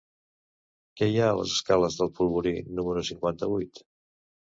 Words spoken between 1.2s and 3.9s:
a les escales del Polvorí número cinquanta-vuit?